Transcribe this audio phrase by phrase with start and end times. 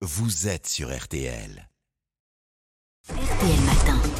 [0.00, 1.68] vous êtes sur RTL.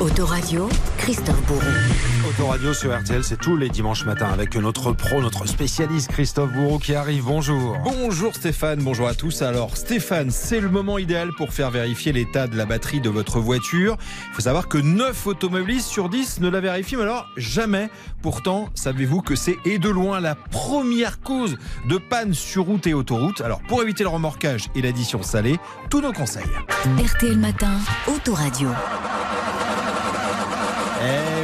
[0.00, 1.60] Autoradio, Christophe Bourreau.
[2.28, 6.78] Autoradio sur RTL, c'est tous les dimanches matins avec notre pro, notre spécialiste Christophe Bourreau
[6.78, 7.24] qui arrive.
[7.24, 7.76] Bonjour.
[7.82, 9.42] Bonjour Stéphane, bonjour à tous.
[9.42, 13.40] Alors Stéphane, c'est le moment idéal pour faire vérifier l'état de la batterie de votre
[13.40, 13.96] voiture.
[14.30, 17.90] Il faut savoir que 9 automobilistes sur 10 ne la vérifient, mais alors jamais.
[18.22, 21.56] Pourtant, savez-vous que c'est et de loin la première cause
[21.88, 23.40] de panne sur route et autoroute?
[23.40, 25.58] Alors pour éviter le remorquage et l'addition salée,
[25.90, 26.44] tous nos conseils.
[27.04, 27.72] RTL Matin,
[28.06, 28.68] Autoradio.
[31.00, 31.37] Eh oui, on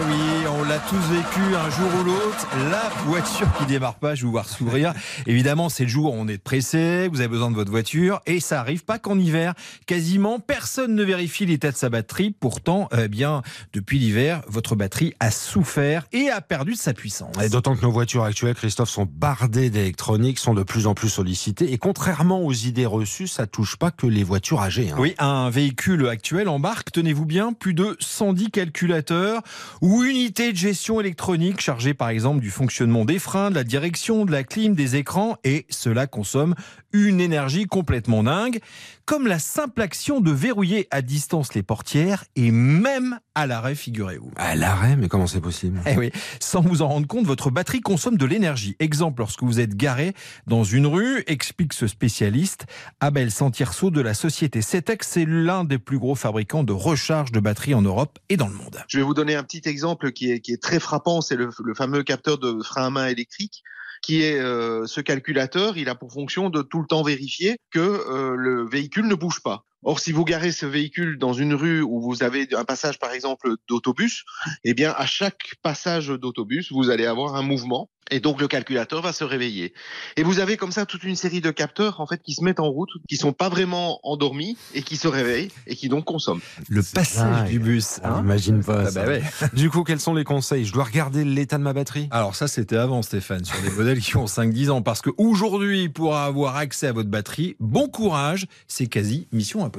[0.75, 2.49] l'a tous vécu un jour ou l'autre.
[2.69, 4.93] La voiture qui démarre pas, je vais vous voir sourire.
[5.25, 8.41] Évidemment, c'est le jour où on est pressé, vous avez besoin de votre voiture, et
[8.41, 9.55] ça arrive pas qu'en hiver.
[9.87, 12.33] Quasiment personne ne vérifie l'état de sa batterie.
[12.33, 13.43] Pourtant, eh bien,
[13.73, 17.37] depuis l'hiver, votre batterie a souffert et a perdu de sa puissance.
[17.41, 21.09] Et d'autant que nos voitures actuelles, Christophe, sont bardées d'électronique, sont de plus en plus
[21.09, 21.73] sollicitées.
[21.73, 24.91] Et contrairement aux idées reçues, ça touche pas que les voitures âgées.
[24.91, 24.97] hein.
[24.99, 29.43] Oui, un véhicule actuel embarque, tenez-vous bien, plus de 110 calculateurs
[29.81, 34.25] ou unités de gestion électronique chargées par exemple du fonctionnement des freins, de la direction,
[34.25, 36.55] de la clim, des écrans et cela consomme
[36.95, 38.61] une énergie complètement dingue,
[39.05, 44.31] comme la simple action de verrouiller à distance les portières et même à l'arrêt, figurez-vous.
[44.37, 45.81] À l'arrêt, mais comment c'est possible?
[45.87, 48.77] Eh oui, sans vous en rendre compte, votre batterie consomme de l'énergie.
[48.79, 50.15] Exemple, lorsque vous êtes garé
[50.47, 52.67] dans une rue, explique ce spécialiste,
[53.01, 57.41] Abel Santirso de la société CETEX, c'est l'un des plus gros fabricants de recharge de
[57.41, 58.85] batteries en Europe et dans le monde.
[58.87, 61.51] Je vais vous donner un petit exemple qui est, qui est très frappant, c'est le,
[61.75, 63.63] fameux capteur de frein à main électrique
[64.03, 67.81] qui est euh, ce calculateur, il a pour fonction de tout le temps vérifier que
[67.81, 69.65] euh, le véhicule ne bouge pas.
[69.85, 73.13] Or, si vous garez ce véhicule dans une rue où vous avez un passage, par
[73.13, 74.25] exemple, d'autobus,
[74.65, 79.03] eh bien, à chaque passage d'autobus, vous allez avoir un mouvement, et donc le calculateur
[79.03, 79.73] va se réveiller.
[80.17, 82.61] Et vous avez comme ça toute une série de capteurs, en fait, qui se mettent
[82.61, 86.41] en route, qui sont pas vraiment endormis et qui se réveillent et qui donc consomment.
[86.69, 88.01] Le passage du bus.
[88.05, 88.23] Hein.
[88.23, 88.85] n'imagine pas.
[88.87, 89.03] Ah ça.
[89.03, 89.23] bah ouais.
[89.53, 90.65] Du coup, quels sont les conseils?
[90.65, 92.09] Je dois regarder l'état de ma batterie?
[92.11, 94.83] Alors ça, c'était avant, Stéphane, sur des modèles qui ont 5-10 ans.
[94.83, 99.74] Parce qu'aujourd'hui, pour avoir accès à votre batterie, bon courage, c'est quasi mission impossible.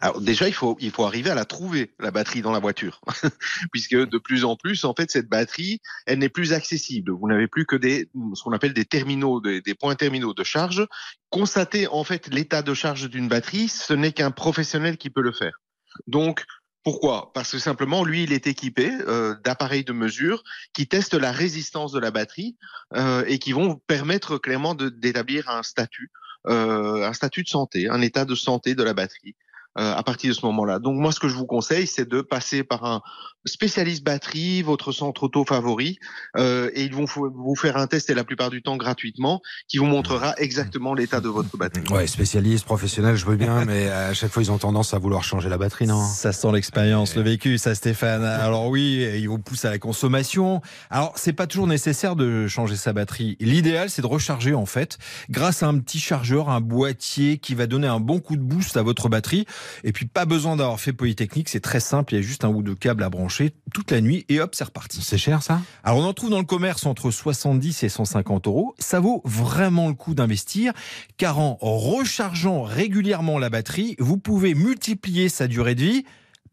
[0.00, 3.00] Alors déjà, il faut, il faut arriver à la trouver, la batterie dans la voiture.
[3.72, 7.12] Puisque de plus en plus, en fait, cette batterie, elle n'est plus accessible.
[7.12, 10.86] Vous n'avez plus que des, ce qu'on appelle des terminaux, des, points terminaux de charge.
[11.30, 15.32] Constater, en fait, l'état de charge d'une batterie, ce n'est qu'un professionnel qui peut le
[15.32, 15.60] faire.
[16.06, 16.44] Donc,
[16.86, 17.32] pourquoi?
[17.32, 21.90] Parce que simplement, lui, il est équipé euh, d'appareils de mesure qui testent la résistance
[21.90, 22.56] de la batterie
[22.94, 26.12] euh, et qui vont permettre clairement d'établir un statut,
[26.46, 29.36] un statut de santé, un état de santé de la batterie.
[29.40, 29.45] euh,
[29.76, 30.78] à partir de ce moment-là.
[30.78, 33.02] Donc moi, ce que je vous conseille, c'est de passer par un
[33.44, 35.98] spécialiste batterie, votre centre auto favori,
[36.36, 39.78] euh, et ils vont vous faire un test et la plupart du temps gratuitement, qui
[39.78, 41.86] vous montrera exactement l'état de votre batterie.
[41.90, 45.22] Ouais, spécialiste, professionnel, je veux bien, mais à chaque fois, ils ont tendance à vouloir
[45.22, 46.04] changer la batterie, non?
[46.04, 48.24] Ça sent l'expérience, le vécu, ça Stéphane.
[48.24, 50.62] Alors oui, ils vous poussent à la consommation.
[50.90, 53.36] Alors c'est pas toujours nécessaire de changer sa batterie.
[53.38, 54.98] L'idéal c'est de recharger en fait
[55.28, 58.76] grâce à un petit chargeur, un boîtier qui va donner un bon coup de boost
[58.76, 59.46] à votre batterie.
[59.84, 62.48] Et puis pas besoin d'avoir fait Polytechnique, c'est très simple, il y a juste un
[62.48, 65.02] ou deux câbles à brancher toute la nuit et hop c'est reparti.
[65.02, 65.60] C'est cher, ça?
[65.84, 68.74] Alors on en trouve dans le commerce entre 70 et 150 euros.
[68.78, 70.72] Ça vaut vraiment le coup d'investir
[71.16, 76.04] car en rechargeant régulièrement la batterie, vous pouvez multiplier sa durée de vie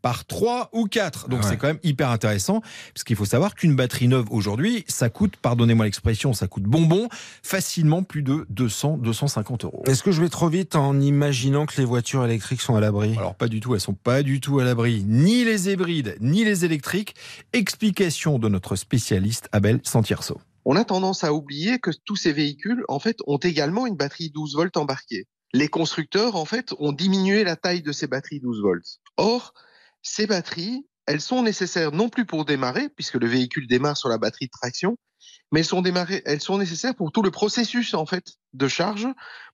[0.03, 1.29] par 3 ou 4.
[1.29, 1.49] Donc Ah ouais.
[1.51, 2.61] c'est quand même hyper intéressant
[2.93, 7.07] parce qu'il faut savoir qu'une batterie neuve aujourd'hui, ça coûte, pardonnez-moi l'expression, ça coûte bonbon,
[7.41, 9.81] facilement plus de 200, 250 euros.
[9.87, 13.15] Est-ce que je vais trop vite en imaginant que les voitures électriques sont à l'abri?
[13.17, 16.43] Alors pas du tout, elles sont pas du tout à l'abri, ni les hybrides, ni
[16.43, 17.15] les électriques.
[17.53, 20.41] Explication de notre spécialiste Abel Santirso.
[20.65, 24.31] On a tendance à oublier que tous ces véhicules, en fait, ont également une batterie
[24.31, 25.27] 12 volts embarquée.
[25.53, 28.99] Les constructeurs, en fait, ont diminué la taille de ces batteries 12 volts.
[29.17, 29.53] Or,
[30.03, 34.17] ces batteries, elles sont nécessaires non plus pour démarrer, puisque le véhicule démarre sur la
[34.17, 34.97] batterie de traction,
[35.53, 35.59] mais
[36.25, 39.07] elles sont, nécessaires pour tout le processus en fait de charge.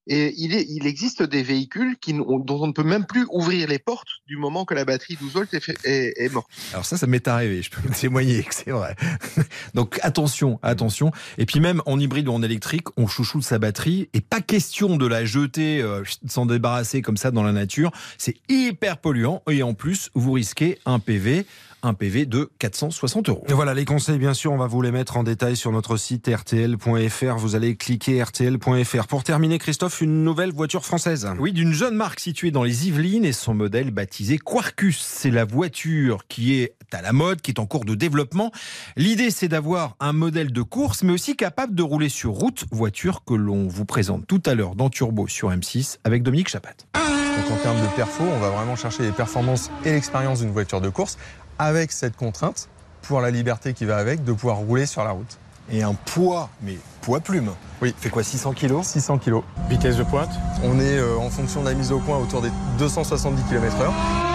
[0.08, 4.38] Et il, existe des véhicules dont on ne peut même plus ouvrir les portes du
[4.38, 6.50] moment que la batterie 12 volts est, morte.
[6.72, 8.96] Alors ça, ça m'est arrivé, je peux témoigner que c'est vrai.
[9.76, 11.12] Donc attention, attention.
[11.38, 14.98] Et puis même en hybride ou en électrique, on chouchoute sa batterie et pas question
[14.98, 17.92] de la jeter, euh, s'en débarrasser comme ça dans la nature.
[18.18, 21.46] C'est hyper polluant et en plus, vous risquez un PV,
[21.84, 23.44] un PV de 460 euros.
[23.48, 25.98] Et Voilà, les conseils, bien sûr, on va vous les mettre en détail sur notre
[25.98, 27.38] site rtl.fr.
[27.38, 29.08] Vous allez cliquer rtl.fr.
[29.08, 31.30] Pour terminer, Christophe, une nouvelle voiture française.
[31.40, 35.00] Oui, d'une jeune marque située dans les Yvelines et son modèle baptisé Quarkus.
[35.00, 38.52] C'est la voiture qui est à la mode, qui est en cours de développement.
[38.96, 42.66] L'idée, c'est d'avoir un modèle de course, mais aussi capable de rouler sur route.
[42.72, 46.76] Voiture que l'on vous présente tout à l'heure dans Turbo sur M6 avec Dominique Chapat.
[46.94, 50.82] Donc en termes de perfo, on va vraiment chercher les performances et l'expérience d'une voiture
[50.82, 51.18] de course
[51.60, 52.70] avec cette contrainte,
[53.04, 55.38] pour la liberté qui va avec, de pouvoir rouler sur la route.
[55.72, 57.52] Et un poids, mais poids plume.
[57.82, 57.94] Oui.
[58.00, 58.88] Fait quoi, 600 kilos?
[58.88, 59.42] 600 kg.
[59.70, 60.32] Vitesse de pointe?
[60.64, 64.29] On est euh, en fonction de la mise au point autour des 270 km/h.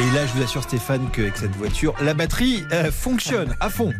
[0.00, 3.92] Et là, je vous assure Stéphane qu'avec cette voiture, la batterie euh, fonctionne à fond.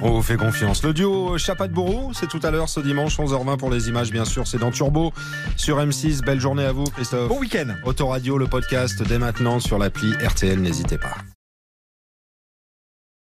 [0.00, 0.84] On vous fait confiance.
[0.84, 4.12] Le duo Chapat de Bourreau, c'est tout à l'heure ce dimanche 11h20 pour les images,
[4.12, 4.46] bien sûr.
[4.46, 5.12] C'est dans Turbo
[5.56, 6.24] sur M6.
[6.24, 7.28] Belle journée à vous, Christophe.
[7.28, 7.74] Bon week-end.
[7.84, 10.60] Autoradio, le podcast dès maintenant sur l'appli RTL.
[10.60, 11.16] N'hésitez pas.